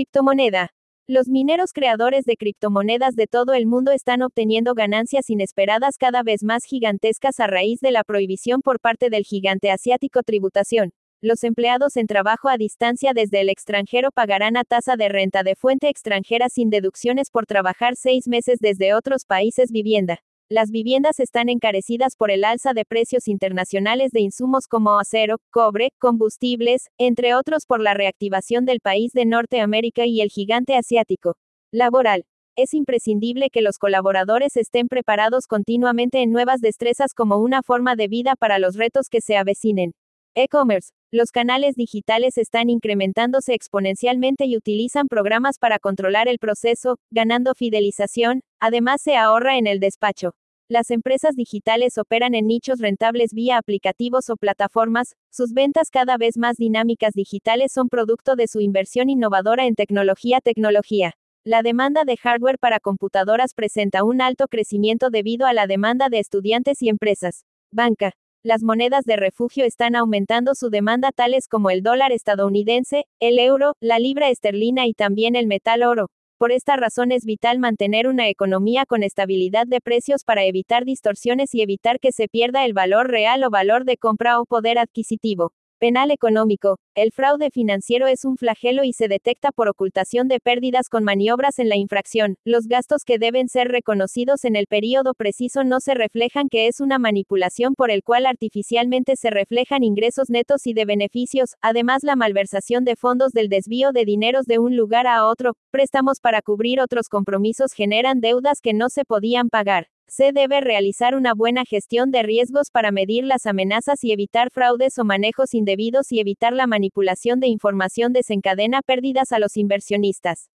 Criptomoneda. 0.00 0.70
Los 1.06 1.28
mineros 1.28 1.74
creadores 1.74 2.24
de 2.24 2.38
criptomonedas 2.38 3.16
de 3.16 3.26
todo 3.26 3.52
el 3.52 3.66
mundo 3.66 3.92
están 3.92 4.22
obteniendo 4.22 4.72
ganancias 4.72 5.28
inesperadas 5.28 5.98
cada 5.98 6.22
vez 6.22 6.42
más 6.42 6.64
gigantescas 6.64 7.38
a 7.38 7.46
raíz 7.46 7.80
de 7.80 7.90
la 7.90 8.02
prohibición 8.02 8.62
por 8.62 8.80
parte 8.80 9.10
del 9.10 9.24
gigante 9.24 9.70
asiático 9.70 10.22
tributación. 10.22 10.92
Los 11.20 11.44
empleados 11.44 11.98
en 11.98 12.06
trabajo 12.06 12.48
a 12.48 12.56
distancia 12.56 13.12
desde 13.12 13.42
el 13.42 13.50
extranjero 13.50 14.08
pagarán 14.10 14.56
a 14.56 14.64
tasa 14.64 14.96
de 14.96 15.10
renta 15.10 15.42
de 15.42 15.54
fuente 15.54 15.90
extranjera 15.90 16.48
sin 16.48 16.70
deducciones 16.70 17.30
por 17.30 17.44
trabajar 17.44 17.94
seis 17.94 18.26
meses 18.26 18.56
desde 18.58 18.94
otros 18.94 19.26
países 19.26 19.70
vivienda. 19.70 20.20
Las 20.52 20.72
viviendas 20.72 21.20
están 21.20 21.48
encarecidas 21.48 22.16
por 22.16 22.32
el 22.32 22.42
alza 22.42 22.72
de 22.72 22.84
precios 22.84 23.28
internacionales 23.28 24.10
de 24.10 24.20
insumos 24.20 24.66
como 24.66 24.98
acero, 24.98 25.36
cobre, 25.52 25.90
combustibles, 26.00 26.88
entre 26.98 27.36
otros 27.36 27.66
por 27.66 27.80
la 27.80 27.94
reactivación 27.94 28.64
del 28.64 28.80
país 28.80 29.12
de 29.12 29.26
Norteamérica 29.26 30.06
y 30.06 30.20
el 30.20 30.28
gigante 30.28 30.74
asiático. 30.74 31.36
Laboral. 31.72 32.24
Es 32.56 32.74
imprescindible 32.74 33.50
que 33.50 33.62
los 33.62 33.78
colaboradores 33.78 34.56
estén 34.56 34.88
preparados 34.88 35.46
continuamente 35.46 36.20
en 36.20 36.32
nuevas 36.32 36.60
destrezas 36.60 37.14
como 37.14 37.36
una 37.38 37.62
forma 37.62 37.94
de 37.94 38.08
vida 38.08 38.34
para 38.34 38.58
los 38.58 38.74
retos 38.74 39.06
que 39.08 39.20
se 39.20 39.36
avecinen. 39.36 39.92
E-commerce. 40.34 40.90
Los 41.12 41.30
canales 41.30 41.76
digitales 41.76 42.38
están 42.38 42.70
incrementándose 42.70 43.54
exponencialmente 43.54 44.46
y 44.46 44.56
utilizan 44.56 45.06
programas 45.06 45.58
para 45.60 45.78
controlar 45.78 46.26
el 46.26 46.40
proceso, 46.40 46.96
ganando 47.12 47.54
fidelización, 47.54 48.40
además 48.60 49.00
se 49.02 49.16
ahorra 49.16 49.58
en 49.58 49.66
el 49.66 49.80
despacho. 49.80 50.34
Las 50.68 50.92
empresas 50.92 51.34
digitales 51.34 51.98
operan 51.98 52.36
en 52.36 52.46
nichos 52.46 52.78
rentables 52.78 53.32
vía 53.32 53.58
aplicativos 53.58 54.30
o 54.30 54.36
plataformas, 54.36 55.16
sus 55.28 55.52
ventas 55.52 55.90
cada 55.90 56.16
vez 56.16 56.36
más 56.38 56.56
dinámicas 56.56 57.12
digitales 57.12 57.72
son 57.72 57.88
producto 57.88 58.36
de 58.36 58.46
su 58.46 58.60
inversión 58.60 59.10
innovadora 59.10 59.66
en 59.66 59.74
tecnología 59.74 60.40
tecnología. 60.40 61.14
La 61.44 61.62
demanda 61.62 62.04
de 62.04 62.16
hardware 62.16 62.58
para 62.58 62.78
computadoras 62.78 63.54
presenta 63.54 64.04
un 64.04 64.20
alto 64.20 64.46
crecimiento 64.46 65.10
debido 65.10 65.46
a 65.46 65.54
la 65.54 65.66
demanda 65.66 66.08
de 66.08 66.20
estudiantes 66.20 66.82
y 66.82 66.88
empresas. 66.88 67.46
Banca. 67.72 68.12
Las 68.44 68.62
monedas 68.62 69.04
de 69.04 69.16
refugio 69.16 69.64
están 69.64 69.96
aumentando 69.96 70.54
su 70.54 70.70
demanda 70.70 71.10
tales 71.12 71.48
como 71.48 71.70
el 71.70 71.82
dólar 71.82 72.12
estadounidense, 72.12 73.06
el 73.20 73.38
euro, 73.38 73.74
la 73.80 73.98
libra 73.98 74.28
esterlina 74.28 74.86
y 74.86 74.92
también 74.92 75.34
el 75.34 75.46
metal 75.46 75.82
oro. 75.82 76.10
Por 76.40 76.52
esta 76.52 76.74
razón 76.76 77.12
es 77.12 77.26
vital 77.26 77.58
mantener 77.58 78.06
una 78.08 78.30
economía 78.30 78.86
con 78.86 79.02
estabilidad 79.02 79.66
de 79.66 79.82
precios 79.82 80.24
para 80.24 80.42
evitar 80.42 80.86
distorsiones 80.86 81.54
y 81.54 81.60
evitar 81.60 82.00
que 82.00 82.12
se 82.12 82.28
pierda 82.28 82.64
el 82.64 82.72
valor 82.72 83.10
real 83.10 83.44
o 83.44 83.50
valor 83.50 83.84
de 83.84 83.98
compra 83.98 84.40
o 84.40 84.46
poder 84.46 84.78
adquisitivo. 84.78 85.52
Penal 85.80 86.10
económico. 86.10 86.78
El 86.94 87.10
fraude 87.10 87.48
financiero 87.50 88.06
es 88.06 88.26
un 88.26 88.36
flagelo 88.36 88.84
y 88.84 88.92
se 88.92 89.08
detecta 89.08 89.50
por 89.50 89.66
ocultación 89.66 90.28
de 90.28 90.38
pérdidas 90.38 90.90
con 90.90 91.04
maniobras 91.04 91.58
en 91.58 91.70
la 91.70 91.76
infracción. 91.78 92.36
Los 92.44 92.66
gastos 92.66 93.02
que 93.02 93.16
deben 93.16 93.48
ser 93.48 93.68
reconocidos 93.68 94.44
en 94.44 94.56
el 94.56 94.66
periodo 94.66 95.14
preciso 95.14 95.64
no 95.64 95.80
se 95.80 95.94
reflejan 95.94 96.50
que 96.50 96.66
es 96.66 96.80
una 96.80 96.98
manipulación 96.98 97.74
por 97.74 97.90
el 97.90 98.02
cual 98.02 98.26
artificialmente 98.26 99.16
se 99.16 99.30
reflejan 99.30 99.82
ingresos 99.82 100.28
netos 100.28 100.66
y 100.66 100.74
de 100.74 100.84
beneficios, 100.84 101.54
además 101.62 102.02
la 102.02 102.14
malversación 102.14 102.84
de 102.84 102.96
fondos 102.96 103.32
del 103.32 103.48
desvío 103.48 103.92
de 103.92 104.04
dineros 104.04 104.44
de 104.44 104.58
un 104.58 104.76
lugar 104.76 105.06
a 105.06 105.26
otro, 105.26 105.54
préstamos 105.70 106.20
para 106.20 106.42
cubrir 106.42 106.82
otros 106.82 107.08
compromisos 107.08 107.72
generan 107.72 108.20
deudas 108.20 108.60
que 108.60 108.74
no 108.74 108.90
se 108.90 109.06
podían 109.06 109.48
pagar. 109.48 109.86
Se 110.12 110.32
debe 110.32 110.60
realizar 110.60 111.14
una 111.14 111.34
buena 111.34 111.64
gestión 111.64 112.10
de 112.10 112.24
riesgos 112.24 112.72
para 112.72 112.90
medir 112.90 113.22
las 113.22 113.46
amenazas 113.46 114.02
y 114.02 114.10
evitar 114.10 114.50
fraudes 114.50 114.98
o 114.98 115.04
manejos 115.04 115.54
indebidos 115.54 116.10
y 116.10 116.18
evitar 116.18 116.52
la 116.52 116.66
manipulación 116.66 117.38
de 117.38 117.46
información 117.46 118.12
desencadena 118.12 118.82
pérdidas 118.82 119.30
a 119.30 119.38
los 119.38 119.56
inversionistas. 119.56 120.50